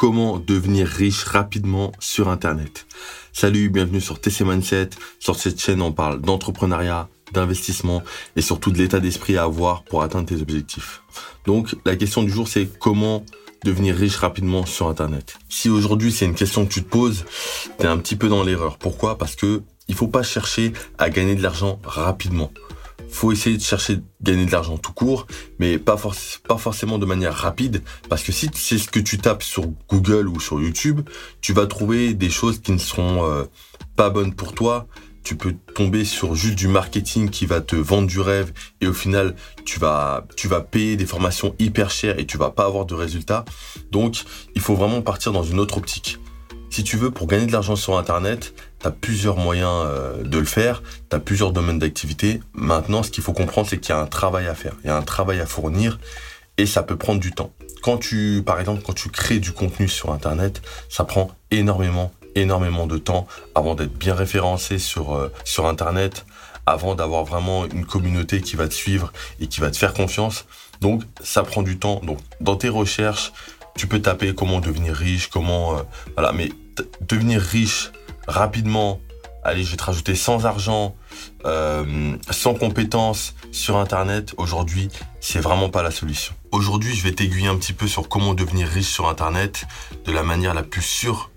comment 0.00 0.38
devenir 0.38 0.86
riche 0.86 1.24
rapidement 1.24 1.92
sur 1.98 2.30
Internet. 2.30 2.86
Salut, 3.34 3.68
bienvenue 3.68 4.00
sur 4.00 4.18
TC 4.18 4.44
Mindset. 4.44 4.88
Sur 5.18 5.36
cette 5.36 5.60
chaîne, 5.60 5.82
on 5.82 5.92
parle 5.92 6.22
d'entrepreneuriat, 6.22 7.10
d'investissement 7.34 8.02
et 8.34 8.40
surtout 8.40 8.70
de 8.70 8.78
l'état 8.78 8.98
d'esprit 8.98 9.36
à 9.36 9.42
avoir 9.42 9.82
pour 9.84 10.02
atteindre 10.02 10.24
tes 10.24 10.40
objectifs. 10.40 11.02
Donc, 11.44 11.76
la 11.84 11.96
question 11.96 12.22
du 12.22 12.30
jour, 12.30 12.48
c'est 12.48 12.66
comment 12.78 13.26
devenir 13.62 13.94
riche 13.94 14.16
rapidement 14.16 14.64
sur 14.64 14.88
Internet. 14.88 15.38
Si 15.50 15.68
aujourd'hui 15.68 16.10
c'est 16.10 16.24
une 16.24 16.34
question 16.34 16.64
que 16.64 16.72
tu 16.72 16.82
te 16.82 16.88
poses, 16.88 17.26
tu 17.78 17.84
es 17.84 17.86
un 17.86 17.98
petit 17.98 18.16
peu 18.16 18.30
dans 18.30 18.42
l'erreur. 18.42 18.78
Pourquoi? 18.78 19.18
Parce 19.18 19.36
que 19.36 19.60
il 19.88 19.94
faut 19.94 20.08
pas 20.08 20.22
chercher 20.22 20.72
à 20.96 21.10
gagner 21.10 21.34
de 21.34 21.42
l'argent 21.42 21.78
rapidement 21.84 22.50
faut 23.10 23.32
essayer 23.32 23.56
de 23.56 23.62
chercher 23.62 23.96
de 23.96 24.02
gagner 24.22 24.46
de 24.46 24.52
l'argent 24.52 24.78
tout 24.78 24.92
court, 24.92 25.26
mais 25.58 25.78
pas, 25.78 25.96
forcément 25.96 26.98
de 26.98 27.06
manière 27.06 27.34
rapide, 27.34 27.82
parce 28.08 28.22
que 28.22 28.32
si 28.32 28.50
c'est 28.54 28.78
ce 28.78 28.88
que 28.88 29.00
tu 29.00 29.18
tapes 29.18 29.42
sur 29.42 29.66
Google 29.88 30.28
ou 30.28 30.40
sur 30.40 30.60
YouTube, 30.60 31.00
tu 31.40 31.52
vas 31.52 31.66
trouver 31.66 32.14
des 32.14 32.30
choses 32.30 32.60
qui 32.60 32.72
ne 32.72 32.78
seront 32.78 33.24
euh, 33.28 33.44
pas 33.96 34.10
bonnes 34.10 34.34
pour 34.34 34.54
toi. 34.54 34.86
Tu 35.22 35.36
peux 35.36 35.54
tomber 35.74 36.06
sur 36.06 36.34
juste 36.34 36.54
du 36.54 36.66
marketing 36.66 37.28
qui 37.28 37.44
va 37.44 37.60
te 37.60 37.76
vendre 37.76 38.08
du 38.08 38.20
rêve 38.20 38.52
et 38.80 38.86
au 38.86 38.94
final 38.94 39.36
tu 39.66 39.78
vas 39.78 40.26
tu 40.34 40.48
vas 40.48 40.62
payer 40.62 40.96
des 40.96 41.04
formations 41.04 41.54
hyper 41.58 41.90
chères 41.90 42.18
et 42.18 42.24
tu 42.24 42.38
vas 42.38 42.50
pas 42.50 42.64
avoir 42.64 42.86
de 42.86 42.94
résultats. 42.94 43.44
Donc 43.90 44.24
il 44.54 44.62
faut 44.62 44.74
vraiment 44.74 45.02
partir 45.02 45.32
dans 45.32 45.42
une 45.42 45.60
autre 45.60 45.76
optique. 45.76 46.18
Si 46.70 46.84
tu 46.84 46.96
veux, 46.96 47.10
pour 47.10 47.26
gagner 47.26 47.46
de 47.46 47.52
l'argent 47.52 47.74
sur 47.74 47.98
Internet, 47.98 48.54
tu 48.82 48.90
plusieurs 48.90 49.36
moyens 49.36 49.84
euh, 49.86 50.22
de 50.22 50.38
le 50.38 50.44
faire, 50.44 50.82
tu 51.10 51.16
as 51.16 51.20
plusieurs 51.20 51.52
domaines 51.52 51.78
d'activité. 51.78 52.40
Maintenant, 52.54 53.02
ce 53.02 53.10
qu'il 53.10 53.22
faut 53.22 53.32
comprendre, 53.32 53.68
c'est 53.68 53.78
qu'il 53.78 53.94
y 53.94 53.98
a 53.98 54.00
un 54.00 54.06
travail 54.06 54.46
à 54.46 54.54
faire, 54.54 54.74
il 54.84 54.88
y 54.88 54.90
a 54.90 54.96
un 54.96 55.02
travail 55.02 55.40
à 55.40 55.46
fournir 55.46 55.98
et 56.56 56.66
ça 56.66 56.82
peut 56.82 56.96
prendre 56.96 57.20
du 57.20 57.32
temps. 57.32 57.52
Quand 57.82 57.96
tu, 57.98 58.42
par 58.44 58.60
exemple, 58.60 58.82
quand 58.84 58.92
tu 58.92 59.08
crées 59.08 59.38
du 59.38 59.52
contenu 59.52 59.88
sur 59.88 60.12
Internet, 60.12 60.60
ça 60.88 61.04
prend 61.04 61.30
énormément, 61.50 62.12
énormément 62.34 62.86
de 62.86 62.98
temps 62.98 63.26
avant 63.54 63.74
d'être 63.74 63.96
bien 63.96 64.14
référencé 64.14 64.78
sur, 64.78 65.14
euh, 65.14 65.32
sur 65.44 65.66
Internet, 65.66 66.26
avant 66.66 66.94
d'avoir 66.94 67.24
vraiment 67.24 67.64
une 67.66 67.86
communauté 67.86 68.40
qui 68.42 68.56
va 68.56 68.68
te 68.68 68.74
suivre 68.74 69.12
et 69.40 69.46
qui 69.46 69.60
va 69.60 69.70
te 69.70 69.76
faire 69.76 69.94
confiance. 69.94 70.44
Donc, 70.80 71.02
ça 71.22 71.42
prend 71.42 71.62
du 71.62 71.78
temps. 71.78 72.00
Donc, 72.04 72.18
dans 72.40 72.56
tes 72.56 72.68
recherches, 72.68 73.32
tu 73.76 73.86
peux 73.86 74.00
taper 74.00 74.34
comment 74.34 74.60
devenir 74.60 74.94
riche, 74.94 75.28
comment 75.28 75.78
euh, 75.78 75.82
voilà, 76.14 76.32
mais 76.32 76.50
devenir 77.00 77.40
riche 77.40 77.90
rapidement. 78.30 79.00
Allez, 79.42 79.64
je 79.64 79.70
vais 79.70 79.76
te 79.76 79.84
rajouter 79.84 80.14
sans 80.14 80.44
argent, 80.44 80.94
euh, 81.46 82.16
sans 82.30 82.54
compétences 82.54 83.34
sur 83.52 83.76
Internet. 83.76 84.34
Aujourd'hui, 84.36 84.88
c'est 85.20 85.40
vraiment 85.40 85.70
pas 85.70 85.82
la 85.82 85.90
solution. 85.90 86.34
Aujourd'hui, 86.52 86.94
je 86.94 87.02
vais 87.02 87.12
t'aiguiller 87.12 87.48
un 87.48 87.56
petit 87.56 87.72
peu 87.72 87.86
sur 87.86 88.08
comment 88.08 88.34
devenir 88.34 88.68
riche 88.68 88.88
sur 88.88 89.08
Internet 89.08 89.66
de 90.04 90.12
la 90.12 90.22
manière 90.22 90.52
la 90.52 90.62
plus 90.62 90.82
sûre 90.82 91.30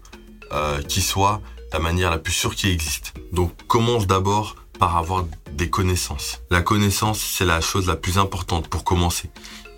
euh, 0.52 0.82
qui 0.82 1.02
soit, 1.02 1.42
la 1.72 1.80
manière 1.80 2.12
la 2.12 2.20
plus 2.20 2.34
sûre 2.34 2.56
qui 2.56 2.70
existe. 2.70 3.14
Donc, 3.32 3.52
commence 3.68 4.06
d'abord 4.06 4.56
par 4.80 4.98
avoir 4.98 5.26
des 5.54 5.70
connaissances. 5.70 6.42
La 6.50 6.62
connaissance, 6.62 7.20
c'est 7.20 7.46
la 7.46 7.62
chose 7.62 7.88
la 7.88 7.96
plus 7.96 8.18
importante 8.18 8.68
pour 8.68 8.84
commencer. 8.84 9.30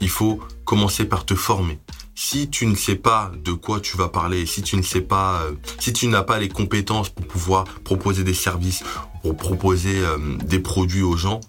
Il 0.02 0.10
faut 0.10 0.40
commencer 0.66 1.06
par 1.06 1.26
te 1.26 1.36
former 1.36 1.80
si 2.16 2.50
tu 2.50 2.66
ne 2.66 2.76
sais 2.76 2.96
pas 2.96 3.32
de 3.44 3.52
quoi 3.52 3.82
tu 3.82 3.98
vas 3.98 4.08
parler, 4.08 4.46
si 4.46 4.62
tu 4.62 4.78
euh, 4.78 6.08
n'as 6.08 6.24
pas 6.24 6.40
les 6.40 6.48
compétences 6.50 7.10
pour 7.10 7.26
pouvoir 7.26 7.66
proposer 7.84 8.24
des 8.24 8.34
services, 8.34 8.84
pour 9.22 9.36
proposer 9.36 10.00
euh, 10.00 10.18
des 10.44 10.60
produits 10.60 11.04
aux 11.04 11.18
gens, 11.18 11.42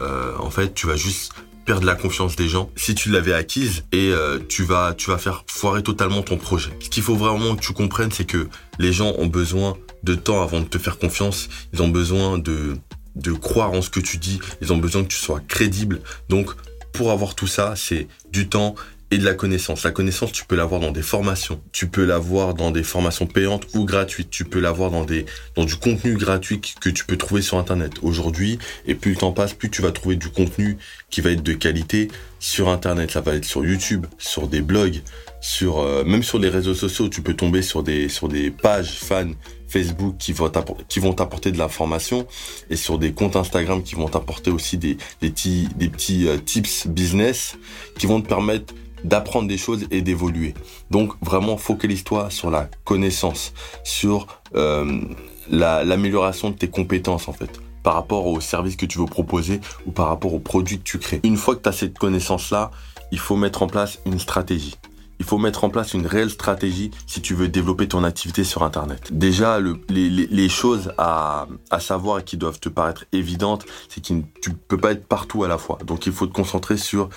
euh, 0.00 0.36
en 0.38 0.50
fait, 0.50 0.74
tu 0.74 0.88
vas 0.88 0.96
juste 0.96 1.32
perdre 1.64 1.86
la 1.86 1.94
confiance 1.94 2.34
des 2.34 2.48
gens 2.48 2.70
si 2.74 2.96
tu 2.96 3.10
l'avais 3.10 3.32
acquise 3.32 3.84
et 3.92 4.12
tu 4.48 4.64
vas 4.64 4.96
faire 4.96 5.44
foirer 5.46 5.84
totalement 5.84 6.22
ton 6.22 6.36
projet. 6.36 6.70
Ce 6.80 6.88
qu'il 6.88 7.02
faut 7.02 7.14
vraiment 7.14 7.54
que 7.54 7.60
tu 7.60 7.72
comprennes 7.72 8.10
c'est 8.10 8.24
que 8.24 8.48
les 8.80 8.92
gens 8.92 9.14
ont 9.18 9.26
besoin 9.26 9.76
de 10.02 10.16
temps 10.16 10.42
avant 10.42 10.60
de 10.60 10.64
te 10.64 10.78
faire 10.78 10.98
confiance, 10.98 11.48
ils 11.72 11.82
ont 11.82 11.88
besoin 11.88 12.38
de 12.38 13.32
croire 13.40 13.72
en 13.72 13.82
ce 13.82 13.90
que 13.90 14.00
tu 14.00 14.16
dis, 14.16 14.40
ils 14.62 14.72
ont 14.72 14.78
besoin 14.78 15.04
que 15.04 15.08
tu 15.08 15.18
sois 15.18 15.40
crédible. 15.46 16.00
Donc 16.28 16.50
pour 16.92 17.12
avoir 17.12 17.34
tout 17.34 17.46
ça, 17.46 17.74
c'est 17.76 18.08
du 18.32 18.48
temps 18.48 18.74
et 19.10 19.18
de 19.18 19.24
la 19.24 19.34
connaissance. 19.34 19.82
La 19.82 19.90
connaissance, 19.90 20.32
tu 20.32 20.44
peux 20.44 20.56
l'avoir 20.56 20.80
dans 20.80 20.92
des 20.92 21.02
formations, 21.02 21.60
tu 21.72 21.88
peux 21.88 22.04
l'avoir 22.04 22.54
dans 22.54 22.70
des 22.70 22.82
formations 22.82 23.26
payantes 23.26 23.66
ou 23.74 23.84
gratuites, 23.84 24.30
tu 24.30 24.44
peux 24.44 24.60
l'avoir 24.60 24.90
dans 24.90 25.04
du 25.04 25.76
contenu 25.76 26.14
gratuit 26.14 26.60
que 26.60 26.90
tu 26.90 27.04
peux 27.04 27.16
trouver 27.16 27.42
sur 27.42 27.58
internet. 27.58 27.94
Aujourd'hui, 28.02 28.58
et 28.86 28.94
plus 28.94 29.12
le 29.12 29.16
temps 29.16 29.32
passe, 29.32 29.52
plus 29.54 29.70
tu 29.70 29.82
vas 29.82 29.92
trouver 29.92 30.16
du 30.16 30.28
contenu 30.28 30.76
qui 31.10 31.20
va 31.20 31.30
être 31.30 31.42
de 31.42 31.52
qualité 31.54 32.08
sur 32.40 32.68
internet. 32.68 33.12
Ça 33.12 33.20
va 33.20 33.34
être 33.34 33.44
sur 33.44 33.64
YouTube, 33.64 34.06
sur 34.18 34.48
des 34.48 34.62
blogs, 34.62 35.02
sur 35.40 35.78
euh, 35.78 36.02
même 36.02 36.24
sur 36.24 36.38
les 36.40 36.48
réseaux 36.48 36.74
sociaux, 36.74 37.08
tu 37.08 37.22
peux 37.22 37.34
tomber 37.34 37.62
sur 37.62 37.84
des 37.84 38.08
sur 38.08 38.28
des 38.28 38.50
pages 38.50 38.98
fans 38.98 39.30
Facebook 39.68 40.16
qui 40.18 40.32
vont 40.32 40.50
qui 40.88 40.98
vont 40.98 41.12
t'apporter 41.12 41.52
de 41.52 41.58
l'information 41.58 42.26
et 42.70 42.76
sur 42.76 42.98
des 42.98 43.12
comptes 43.12 43.36
Instagram 43.36 43.82
qui 43.84 43.94
vont 43.94 44.08
t'apporter 44.08 44.50
aussi 44.50 44.76
des 44.76 44.96
des 45.20 45.30
petits 45.30 45.68
des 45.76 45.88
petits 45.88 46.26
euh, 46.26 46.38
tips 46.38 46.88
business 46.88 47.56
qui 47.96 48.06
vont 48.06 48.20
te 48.20 48.26
permettre 48.26 48.74
d'apprendre 49.04 49.48
des 49.48 49.56
choses 49.56 49.86
et 49.90 50.02
d'évoluer. 50.02 50.54
Donc 50.90 51.12
vraiment 51.22 51.56
focalise-toi 51.56 52.30
sur 52.30 52.50
la 52.50 52.68
connaissance, 52.84 53.52
sur 53.84 54.26
euh, 54.54 55.00
l'amélioration 55.48 56.50
de 56.50 56.56
tes 56.56 56.68
compétences 56.68 57.28
en 57.28 57.32
fait 57.32 57.60
par 57.82 57.94
rapport 57.94 58.26
au 58.26 58.40
service 58.40 58.76
que 58.76 58.86
tu 58.86 58.98
veux 58.98 59.06
proposer 59.06 59.60
ou 59.86 59.90
par 59.90 60.08
rapport 60.08 60.34
aux 60.34 60.40
produits 60.40 60.78
que 60.78 60.84
tu 60.84 60.98
crées. 60.98 61.20
Une 61.24 61.36
fois 61.36 61.56
que 61.56 61.62
tu 61.62 61.68
as 61.68 61.72
cette 61.72 61.98
connaissance-là, 61.98 62.70
il 63.12 63.18
faut 63.18 63.36
mettre 63.36 63.62
en 63.62 63.66
place 63.66 63.98
une 64.06 64.18
stratégie. 64.18 64.76
Il 65.18 65.26
faut 65.26 65.36
mettre 65.36 65.64
en 65.64 65.70
place 65.70 65.92
une 65.92 66.06
réelle 66.06 66.30
stratégie 66.30 66.90
si 67.06 67.20
tu 67.20 67.34
veux 67.34 67.48
développer 67.48 67.86
ton 67.86 68.04
activité 68.04 68.42
sur 68.42 68.62
Internet. 68.62 69.10
Déjà, 69.12 69.58
les, 69.90 70.48
choses 70.48 70.92
à, 70.96 71.46
savoir 71.78 72.20
et 72.20 72.24
qui 72.24 72.38
doivent 72.38 72.58
te 72.58 72.70
paraître 72.70 73.04
évidentes, 73.12 73.66
c'est 73.90 74.02
que 74.02 74.14
tu 74.40 74.54
peux 74.54 74.78
pas 74.78 74.92
être 74.92 75.06
partout 75.06 75.44
à 75.44 75.48
la 75.48 75.58
fois. 75.58 75.78
Donc 75.84 76.06
il 76.06 76.12
faut 76.12 76.26
te 76.26 76.32
concentrer 76.32 76.78
sur 76.78 77.10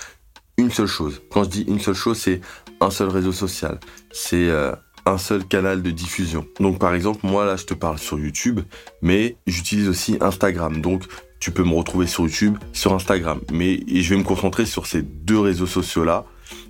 une 0.57 0.69
seule 0.69 0.87
chose. 0.87 1.21
Quand 1.31 1.45
je 1.45 1.49
dis 1.49 1.61
une 1.61 1.79
seule 1.79 1.95
chose, 1.95 2.17
c'est 2.17 2.41
un 2.81 2.89
seul 2.89 3.07
réseau 3.07 3.31
social. 3.31 3.79
C'est 4.11 4.49
euh, 4.49 4.73
un 5.05 5.17
seul 5.17 5.45
canal 5.45 5.81
de 5.81 5.91
diffusion. 5.91 6.45
Donc 6.59 6.79
par 6.79 6.93
exemple, 6.93 7.19
moi 7.23 7.45
là, 7.45 7.55
je 7.55 7.65
te 7.65 7.73
parle 7.73 7.97
sur 7.97 8.19
YouTube, 8.19 8.61
mais 9.01 9.35
j'utilise 9.47 9.87
aussi 9.87 10.17
Instagram. 10.21 10.81
Donc 10.81 11.03
tu 11.39 11.51
peux 11.51 11.63
me 11.63 11.73
retrouver 11.73 12.07
sur 12.07 12.23
YouTube, 12.23 12.57
sur 12.71 12.93
Instagram. 12.93 13.41
Mais 13.51 13.81
je 13.87 14.09
vais 14.09 14.17
me 14.17 14.23
concentrer 14.23 14.65
sur 14.65 14.85
ces 14.85 15.01
deux 15.01 15.39
réseaux 15.39 15.67
sociaux-là. 15.67 16.25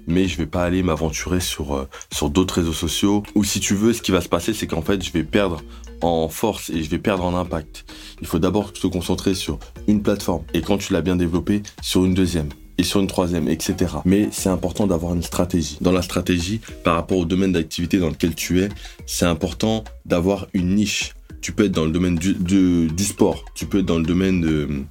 Mais 0.07 0.27
je 0.27 0.37
vais 0.37 0.47
pas 0.47 0.63
aller 0.63 0.81
m'aventurer 0.81 1.39
sur, 1.39 1.75
euh, 1.75 1.87
sur 2.11 2.29
d'autres 2.29 2.55
réseaux 2.55 2.73
sociaux. 2.73 3.21
Ou 3.35 3.43
si 3.43 3.59
tu 3.59 3.75
veux, 3.75 3.93
ce 3.93 4.01
qui 4.01 4.11
va 4.11 4.19
se 4.19 4.29
passer, 4.29 4.53
c'est 4.53 4.67
qu'en 4.67 4.81
fait, 4.81 5.03
je 5.03 5.11
vais 5.11 5.23
perdre 5.23 5.61
en 6.01 6.27
force 6.27 6.69
et 6.69 6.83
je 6.83 6.89
vais 6.89 6.97
perdre 6.97 7.23
en 7.23 7.37
impact. 7.37 7.85
Il 8.19 8.27
faut 8.27 8.39
d'abord 8.39 8.71
se 8.73 8.87
concentrer 8.87 9.35
sur 9.35 9.59
une 9.87 10.01
plateforme. 10.01 10.43
Et 10.53 10.61
quand 10.61 10.77
tu 10.77 10.91
l'as 10.91 11.01
bien 11.01 11.15
développée, 11.15 11.61
sur 11.81 12.03
une 12.03 12.13
deuxième 12.13 12.49
et 12.77 12.83
sur 12.83 12.99
une 12.99 13.07
troisième, 13.07 13.47
etc. 13.47 13.95
Mais 14.05 14.29
c'est 14.31 14.49
important 14.49 14.87
d'avoir 14.87 15.13
une 15.13 15.23
stratégie. 15.23 15.77
Dans 15.81 15.91
la 15.91 16.01
stratégie, 16.01 16.59
par 16.83 16.95
rapport 16.95 17.17
au 17.17 17.25
domaine 17.25 17.51
d'activité 17.51 17.99
dans 17.99 18.09
lequel 18.09 18.35
tu 18.35 18.61
es, 18.61 18.69
c'est 19.05 19.25
important 19.25 19.83
d'avoir 20.05 20.47
une 20.53 20.75
niche. 20.75 21.13
Tu 21.41 21.51
peux 21.51 21.65
être 21.65 21.71
dans 21.71 21.85
le 21.85 21.91
domaine 21.91 22.15
du, 22.15 23.03
sport, 23.03 23.43
tu 23.53 23.65
peux 23.65 23.79
être 23.79 23.85
dans 23.85 23.99
le 23.99 24.05
domaine 24.05 24.41
de, 24.41 24.83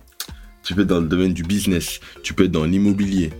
tu 0.62 0.74
peux 0.74 0.84
dans 0.84 1.00
le 1.00 1.08
domaine 1.08 1.32
du 1.32 1.42
business, 1.42 2.00
tu 2.22 2.34
peux 2.34 2.44
être 2.44 2.52
dans 2.52 2.64
l'immobilier. 2.64 3.30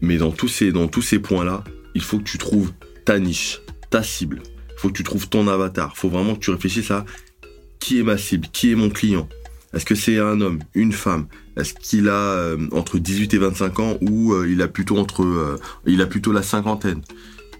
Mais 0.00 0.16
dans 0.16 0.30
tous 0.30 0.48
ces, 0.48 0.72
dans 0.72 0.88
tous 0.88 1.02
ces 1.02 1.18
points-là, 1.18 1.64
il 1.94 2.02
faut 2.02 2.18
que 2.18 2.24
tu 2.24 2.38
trouves 2.38 2.72
ta 3.04 3.18
niche, 3.18 3.60
ta 3.90 4.02
cible. 4.02 4.42
Il 4.70 4.80
faut 4.80 4.88
que 4.88 4.94
tu 4.94 5.04
trouves 5.04 5.28
ton 5.28 5.48
avatar. 5.48 5.92
Il 5.94 5.98
faut 5.98 6.08
vraiment 6.08 6.34
que 6.34 6.40
tu 6.40 6.50
réfléchisses 6.50 6.90
à 6.90 7.04
qui 7.78 8.00
est 8.00 8.02
ma 8.02 8.18
cible, 8.18 8.48
qui 8.52 8.72
est 8.72 8.74
mon 8.74 8.90
client, 8.90 9.28
est-ce 9.76 9.84
que 9.84 9.94
c'est 9.94 10.18
un 10.18 10.40
homme, 10.40 10.60
une 10.74 10.92
femme? 10.92 11.26
Est-ce 11.58 11.74
qu'il 11.74 12.08
a 12.08 12.14
euh, 12.14 12.66
entre 12.72 12.98
18 12.98 13.34
et 13.34 13.38
25 13.38 13.78
ans 13.80 13.98
ou 14.00 14.32
euh, 14.32 14.48
il 14.50 14.62
a 14.62 14.68
plutôt 14.68 14.96
entre 14.96 15.22
euh, 15.22 15.60
il 15.84 16.00
a 16.00 16.06
plutôt 16.06 16.32
la 16.32 16.42
cinquantaine? 16.42 17.02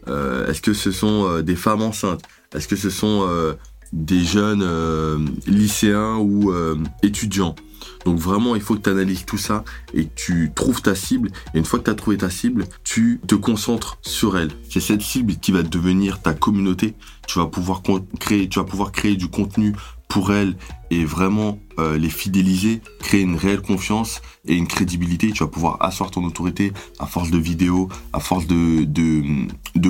Est-ce 0.06 0.62
que 0.62 0.72
ce 0.72 0.92
sont 0.92 1.40
des 1.40 1.56
femmes 1.56 1.82
enceintes? 1.82 2.22
Est-ce 2.54 2.68
que 2.68 2.76
ce 2.76 2.90
sont 2.90 3.28
des 3.92 4.22
jeunes 4.22 4.64
lycéens 5.48 6.18
ou 6.18 6.54
étudiants? 7.02 7.56
Donc 8.04 8.20
vraiment, 8.20 8.54
il 8.54 8.62
faut 8.62 8.76
que 8.76 8.82
tu 8.82 8.90
analyses 8.90 9.24
tout 9.24 9.36
ça 9.36 9.64
et 9.94 10.06
tu 10.06 10.52
trouves 10.54 10.80
ta 10.80 10.94
cible. 10.94 11.30
Et 11.54 11.58
une 11.58 11.64
fois 11.64 11.80
que 11.80 11.86
tu 11.86 11.90
as 11.90 11.94
trouvé 11.96 12.16
ta 12.16 12.30
cible, 12.30 12.66
tu 12.84 13.20
te 13.26 13.34
concentres 13.34 13.98
sur 14.00 14.38
elle. 14.38 14.50
C'est 14.70 14.78
cette 14.78 15.02
cible 15.02 15.34
qui 15.34 15.50
va 15.50 15.64
devenir 15.64 16.22
ta 16.22 16.34
communauté. 16.34 16.94
Tu 17.26 17.40
vas 17.40 17.46
pouvoir 17.46 17.82
créer 17.82 19.16
du 19.16 19.26
contenu 19.26 19.74
pour 20.16 20.32
elles 20.32 20.56
et 20.90 21.04
vraiment 21.04 21.58
euh, 21.78 21.98
les 21.98 22.08
fidéliser, 22.08 22.80
créer 23.00 23.20
une 23.20 23.36
réelle 23.36 23.60
confiance 23.60 24.22
et 24.46 24.54
une 24.54 24.66
crédibilité. 24.66 25.30
Tu 25.30 25.44
vas 25.44 25.50
pouvoir 25.50 25.76
asseoir 25.82 26.10
ton 26.10 26.24
autorité 26.24 26.72
à 26.98 27.04
force 27.04 27.30
de 27.30 27.36
vidéos, 27.36 27.90
à 28.14 28.20
force 28.20 28.46
de, 28.46 28.86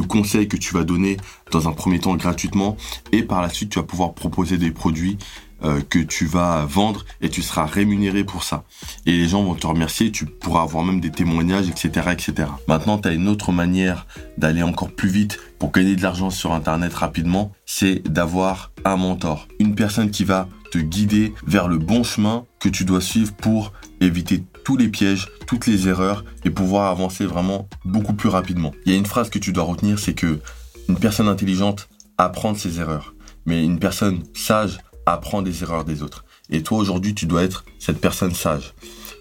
conseils 0.09 0.49
que 0.49 0.57
tu 0.57 0.75
vas 0.75 0.83
donner 0.83 1.17
dans 1.53 1.69
un 1.69 1.73
premier 1.73 2.01
temps 2.01 2.17
gratuitement. 2.17 2.77
Et 3.13 3.23
par 3.23 3.41
la 3.41 3.49
suite, 3.49 3.71
tu 3.71 3.79
vas 3.79 3.85
pouvoir 3.85 4.15
proposer 4.15 4.59
des 4.59 4.73
produits 4.73 5.17
euh, 5.67 5.81
que 5.81 5.99
tu 5.99 6.27
vas 6.27 6.65
vendre 6.65 7.05
et 7.21 7.29
tu 7.29 7.43
seras 7.43 7.67
rémunéré 7.67 8.23
pour 8.23 8.45
ça. 8.45 8.65
Et 9.05 9.13
les 9.13 9.27
gens 9.27 9.43
vont 9.43 9.55
te 9.55 9.67
remercier, 9.67 10.13
tu 10.13 10.25
pourras 10.25 10.63
avoir 10.63 10.85
même 10.85 11.01
des 11.01 11.11
témoignages, 11.11 11.69
etc. 11.69 12.11
etc. 12.13 12.49
Maintenant, 12.69 12.99
tu 12.99 13.09
as 13.09 13.13
une 13.13 13.27
autre 13.27 13.51
manière 13.51 14.07
d'aller 14.39 14.63
encore 14.63 14.93
plus 14.93 15.09
vite 15.09 15.41
pour 15.59 15.73
gagner 15.73 15.97
de 15.97 16.03
l'argent 16.03 16.31
sur 16.31 16.53
Internet 16.53 16.95
rapidement, 16.95 17.53
c'est 17.65 18.07
d'avoir 18.09 18.71
un 18.85 18.97
mentor. 18.97 19.49
Une 19.59 19.75
personne 19.75 20.11
qui 20.11 20.25
va 20.25 20.49
te 20.71 20.79
guider 20.79 21.35
vers 21.47 21.67
le 21.67 21.79
bon 21.79 22.05
chemin 22.05 22.45
que 22.61 22.69
tu 22.69 22.85
dois 22.85 23.01
suivre 23.01 23.33
pour 23.33 23.73
éviter 24.01 24.45
tous 24.65 24.77
les 24.77 24.89
pièges, 24.89 25.29
toutes 25.47 25.67
les 25.67 25.89
erreurs 25.89 26.25
et 26.45 26.51
pouvoir 26.51 26.91
avancer 26.91 27.27
vraiment 27.27 27.69
beaucoup 27.85 28.15
plus 28.15 28.29
rapidement. 28.29 28.73
Il 28.85 28.93
y 28.93 28.95
a 28.95 28.99
une 28.99 29.07
phrase 29.07 29.31
que 29.31 29.39
tu 29.39 29.53
dois 29.53 29.65
retenir, 29.65 29.99
c'est 29.99 30.15
que 30.15 30.41
une 30.89 30.99
personne 30.99 31.29
intelligente 31.29 31.89
apprend 32.19 32.53
de 32.53 32.59
ses 32.59 32.79
erreurs, 32.79 33.15
mais 33.47 33.65
une 33.65 33.79
personne 33.79 34.23
sage 34.35 34.79
apprend 35.07 35.43
des 35.43 35.63
erreurs 35.63 35.85
des 35.85 36.03
autres. 36.03 36.25
Et 36.51 36.63
toi 36.63 36.79
aujourd'hui, 36.79 37.15
tu 37.15 37.27
dois 37.27 37.43
être 37.43 37.65
cette 37.79 38.01
personne 38.01 38.35
sage. 38.35 38.75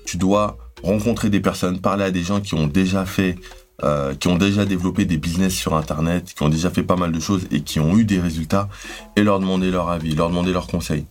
Tu 0.06 0.18
dois 0.18 0.58
rencontrer 0.84 1.30
des 1.30 1.40
personnes, 1.40 1.80
parler 1.80 2.04
à 2.04 2.12
des 2.12 2.24
gens 2.24 2.42
qui 2.42 2.54
ont 2.56 2.68
déjà 2.68 3.06
fait 3.06 3.38
euh, 3.84 4.16
qui 4.16 4.30
ont 4.30 4.38
déjà 4.38 4.64
développé 4.64 5.04
des 5.04 5.18
business 5.18 5.54
sur 5.54 5.76
Internet, 5.76 6.34
qui 6.34 6.42
ont 6.44 6.48
déjà 6.48 6.70
fait 6.70 6.82
pas 6.82 6.96
mal 6.96 7.12
de 7.12 7.20
choses 7.20 7.46
et 7.52 7.60
qui 7.60 7.82
ont 7.82 7.98
eu 7.98 8.06
des 8.06 8.22
résultats, 8.22 8.70
et 9.18 9.24
leur 9.24 9.38
demander 9.42 9.70
leur 9.70 9.90
avis, 9.90 10.16
leur 10.16 10.30
demander 10.30 10.54
leurs 10.54 10.68
conseils. 10.68 11.06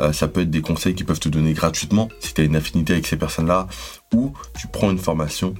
Euh, 0.00 0.12
ça 0.12 0.26
peut 0.26 0.40
être 0.40 0.50
des 0.50 0.60
conseils 0.60 0.96
qui 0.96 1.04
peuvent 1.04 1.20
te 1.20 1.28
donner 1.28 1.52
gratuitement 1.52 2.08
si 2.18 2.34
tu 2.34 2.40
as 2.40 2.44
une 2.44 2.56
affinité 2.56 2.94
avec 2.94 3.06
ces 3.06 3.16
personnes-là, 3.16 3.68
ou 4.12 4.32
tu 4.58 4.66
prends 4.66 4.90
une 4.90 4.98
formation 4.98 5.54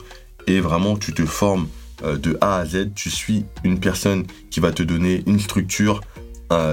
et 0.48 0.58
vraiment 0.58 0.96
tu 0.96 1.12
te 1.12 1.24
formes 1.24 1.68
euh, 2.02 2.16
de 2.16 2.36
A 2.40 2.56
à 2.56 2.66
Z. 2.66 2.94
Tu 2.96 3.10
suis 3.10 3.44
une 3.62 3.78
personne 3.78 4.26
qui 4.50 4.58
va 4.58 4.72
te 4.72 4.82
donner 4.82 5.22
une 5.26 5.38
structure, 5.38 6.00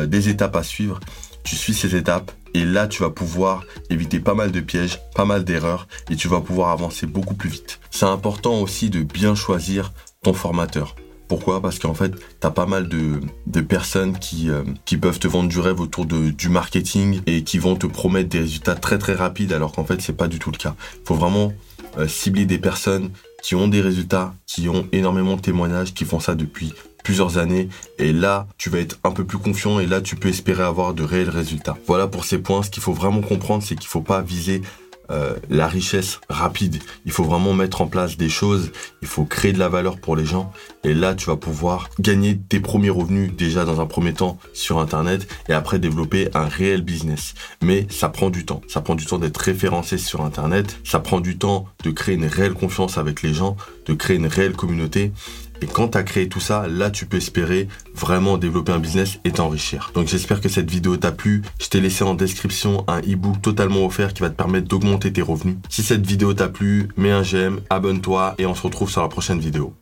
des 0.07 0.27
étapes 0.27 0.55
à 0.55 0.63
suivre. 0.63 0.99
Tu 1.47 1.55
suis 1.55 1.73
ces 1.73 1.95
étapes 1.95 2.33
et 2.53 2.65
là 2.65 2.87
tu 2.87 3.03
vas 3.03 3.09
pouvoir 3.09 3.63
éviter 3.89 4.19
pas 4.19 4.33
mal 4.33 4.51
de 4.51 4.59
pièges, 4.59 4.99
pas 5.15 5.23
mal 5.23 5.45
d'erreurs 5.45 5.87
et 6.09 6.17
tu 6.17 6.27
vas 6.27 6.41
pouvoir 6.41 6.71
avancer 6.71 7.05
beaucoup 7.07 7.35
plus 7.35 7.49
vite. 7.49 7.79
C'est 7.89 8.05
important 8.05 8.59
aussi 8.59 8.89
de 8.89 9.01
bien 9.01 9.33
choisir 9.33 9.93
ton 10.23 10.33
formateur. 10.33 10.97
Pourquoi? 11.29 11.61
Parce 11.61 11.79
qu'en 11.79 11.93
fait, 11.93 12.11
tu 12.11 12.47
as 12.47 12.51
pas 12.51 12.65
mal 12.65 12.89
de, 12.89 13.61
personnes 13.61 14.19
qui, 14.19 14.49
euh, 14.49 14.63
qui 14.83 14.97
peuvent 14.97 15.19
te 15.19 15.27
vendre 15.29 15.47
du 15.47 15.59
rêve 15.59 15.79
autour 15.79 16.05
du 16.05 16.49
marketing 16.49 17.21
et 17.27 17.45
qui 17.45 17.59
vont 17.59 17.77
te 17.77 17.87
promettre 17.87 18.27
des 18.27 18.39
résultats 18.39 18.75
très 18.75 18.97
très 18.97 19.13
rapides 19.13 19.53
alors 19.53 19.71
qu'en 19.71 19.85
fait, 19.85 20.01
c'est 20.01 20.17
pas 20.17 20.27
du 20.27 20.39
tout 20.39 20.51
le 20.51 20.57
cas. 20.57 20.75
Il 20.95 21.07
faut 21.07 21.15
vraiment 21.15 21.53
euh, 21.97 22.09
cibler 22.09 22.45
des 22.45 22.57
personnes 22.57 23.11
qui 23.41 23.55
ont 23.55 23.69
des 23.69 23.79
résultats, 23.79 24.33
qui 24.45 24.67
ont 24.67 24.85
énormément 24.91 25.37
de 25.37 25.41
témoignages, 25.41 25.93
qui 25.93 26.03
font 26.03 26.19
ça 26.19 26.35
depuis 26.35 26.73
plusieurs 27.07 27.37
années 27.37 27.69
et 27.99 28.11
là 28.11 28.47
tu 28.57 28.69
vas 28.69 28.79
être 28.79 28.99
un 29.05 29.11
peu 29.11 29.23
plus 29.23 29.37
confiant 29.37 29.79
et 29.79 29.85
là 29.85 30.01
tu 30.01 30.17
peux 30.17 30.27
espérer 30.27 30.63
avoir 30.63 30.93
de 30.93 31.03
réels 31.03 31.29
résultats. 31.29 31.77
Voilà 31.87 32.05
pour 32.05 32.25
ces 32.25 32.37
points, 32.37 32.63
ce 32.63 32.69
qu'il 32.69 32.83
faut 32.83 32.91
vraiment 32.91 33.21
comprendre 33.21 33.63
c'est 33.63 33.77
qu'il 33.77 33.87
faut 33.87 34.01
pas 34.01 34.21
viser 34.21 34.61
euh, 35.09 35.35
la 35.49 35.69
richesse 35.69 36.19
rapide. 36.27 36.83
Il 37.05 37.13
faut 37.13 37.23
vraiment 37.23 37.53
mettre 37.53 37.79
en 37.79 37.87
place 37.87 38.17
des 38.17 38.27
choses, 38.27 38.73
il 39.01 39.07
faut 39.07 39.23
créer 39.23 39.53
de 39.53 39.57
la 39.57 39.69
valeur 39.69 40.01
pour 40.01 40.17
les 40.17 40.25
gens 40.25 40.51
et 40.83 40.93
là 40.93 41.15
tu 41.15 41.27
vas 41.27 41.37
pouvoir 41.37 41.89
gagner 41.97 42.37
tes 42.37 42.59
premiers 42.59 42.89
revenus 42.89 43.31
déjà 43.33 43.63
dans 43.63 43.79
un 43.79 43.85
premier 43.85 44.11
temps 44.11 44.37
sur 44.51 44.79
internet 44.79 45.25
et 45.47 45.53
après 45.53 45.79
développer 45.79 46.27
un 46.33 46.45
réel 46.45 46.81
business. 46.81 47.35
Mais 47.61 47.87
ça 47.89 48.09
prend 48.09 48.29
du 48.29 48.43
temps, 48.43 48.59
ça 48.67 48.81
prend 48.81 48.95
du 48.95 49.05
temps 49.05 49.17
d'être 49.17 49.37
référencé 49.37 49.97
sur 49.97 50.23
internet, 50.23 50.77
ça 50.83 50.99
prend 50.99 51.21
du 51.21 51.37
temps 51.37 51.67
de 51.85 51.91
créer 51.91 52.15
une 52.15 52.25
réelle 52.25 52.53
confiance 52.53 52.97
avec 52.97 53.21
les 53.21 53.33
gens, 53.33 53.55
de 53.85 53.93
créer 53.93 54.17
une 54.17 54.27
réelle 54.27 54.57
communauté 54.57 55.13
et 55.61 55.65
quand 55.65 55.89
tu 55.89 55.97
as 55.97 56.03
créé 56.03 56.29
tout 56.29 56.39
ça, 56.39 56.67
là, 56.67 56.89
tu 56.89 57.05
peux 57.05 57.17
espérer 57.17 57.67
vraiment 57.95 58.37
développer 58.37 58.71
un 58.71 58.79
business 58.79 59.19
et 59.23 59.31
t'enrichir. 59.31 59.91
Donc 59.93 60.07
j'espère 60.07 60.41
que 60.41 60.49
cette 60.49 60.69
vidéo 60.69 60.97
t'a 60.97 61.11
plu. 61.11 61.41
Je 61.59 61.67
t'ai 61.67 61.81
laissé 61.81 62.03
en 62.03 62.13
description 62.13 62.83
un 62.87 62.99
e-book 62.99 63.41
totalement 63.41 63.85
offert 63.85 64.13
qui 64.13 64.21
va 64.21 64.29
te 64.29 64.35
permettre 64.35 64.67
d'augmenter 64.67 65.11
tes 65.11 65.21
revenus. 65.21 65.57
Si 65.69 65.83
cette 65.83 66.05
vidéo 66.05 66.33
t'a 66.33 66.47
plu, 66.47 66.89
mets 66.97 67.11
un 67.11 67.23
j'aime, 67.23 67.61
abonne-toi 67.69 68.35
et 68.37 68.45
on 68.45 68.55
se 68.55 68.61
retrouve 68.61 68.89
sur 68.89 69.01
la 69.01 69.07
prochaine 69.07 69.39
vidéo. 69.39 69.73